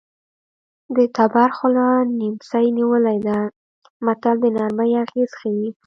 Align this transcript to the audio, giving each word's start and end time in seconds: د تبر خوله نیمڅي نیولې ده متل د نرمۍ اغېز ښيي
د 0.95 0.97
تبر 1.15 1.49
خوله 1.57 1.87
نیمڅي 2.19 2.65
نیولې 2.77 3.17
ده 3.27 3.39
متل 4.05 4.35
د 4.43 4.45
نرمۍ 4.55 4.91
اغېز 5.03 5.31
ښيي 5.39 5.67